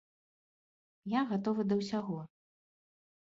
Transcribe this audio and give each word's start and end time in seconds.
Я 1.11 1.21
гатовы 1.31 1.61
да 1.73 1.77
ўсяго. 1.81 2.17